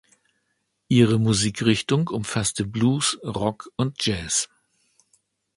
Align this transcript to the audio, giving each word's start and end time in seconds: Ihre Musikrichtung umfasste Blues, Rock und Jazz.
Ihre 0.87 1.19
Musikrichtung 1.19 2.07
umfasste 2.07 2.65
Blues, 2.65 3.19
Rock 3.21 3.69
und 3.75 4.03
Jazz. 4.03 4.49